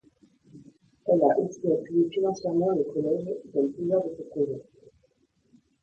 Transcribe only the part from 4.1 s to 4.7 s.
ses projets.